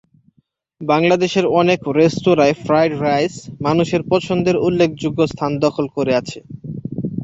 বাংলাদেশের 0.81 1.45
অনেক 1.59 1.79
রেস্তোরায় 1.97 2.55
fried 2.61 2.93
rice 2.99 3.33
মানুষের 3.61 4.01
পছন্দের 4.11 4.55
উল্লেখযোগ্য 4.59 5.19
স্থান 5.27 5.51
দখল 5.65 5.85
করে 5.95 6.11
আছে। 6.21 6.39